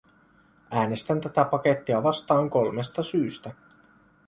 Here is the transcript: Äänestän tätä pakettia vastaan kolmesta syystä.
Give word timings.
Äänestän 0.71 1.21
tätä 1.21 1.45
pakettia 1.45 2.03
vastaan 2.03 2.49
kolmesta 2.49 3.03
syystä. 3.03 3.51